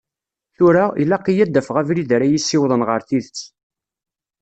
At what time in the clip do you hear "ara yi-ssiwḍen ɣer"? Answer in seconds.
2.15-3.01